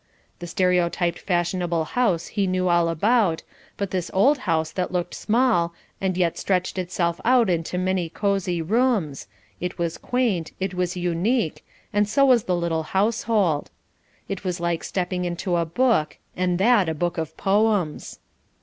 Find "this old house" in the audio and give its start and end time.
3.91-4.71